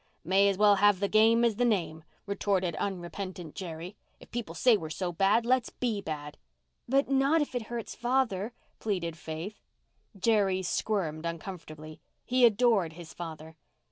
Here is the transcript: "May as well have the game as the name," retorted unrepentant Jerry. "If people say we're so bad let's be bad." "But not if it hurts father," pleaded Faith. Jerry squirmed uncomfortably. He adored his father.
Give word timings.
"May 0.23 0.49
as 0.49 0.57
well 0.57 0.77
have 0.77 0.99
the 0.99 1.07
game 1.07 1.45
as 1.45 1.57
the 1.57 1.63
name," 1.63 2.03
retorted 2.25 2.75
unrepentant 2.77 3.53
Jerry. 3.53 3.95
"If 4.19 4.31
people 4.31 4.55
say 4.55 4.75
we're 4.75 4.89
so 4.89 5.11
bad 5.11 5.45
let's 5.45 5.69
be 5.69 6.01
bad." 6.01 6.39
"But 6.89 7.07
not 7.07 7.39
if 7.39 7.53
it 7.53 7.67
hurts 7.67 7.93
father," 7.93 8.51
pleaded 8.79 9.15
Faith. 9.15 9.61
Jerry 10.17 10.63
squirmed 10.63 11.27
uncomfortably. 11.27 12.01
He 12.25 12.45
adored 12.45 12.93
his 12.93 13.13
father. 13.13 13.57